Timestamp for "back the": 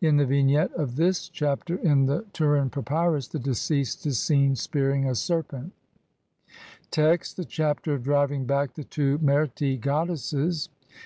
8.46-8.84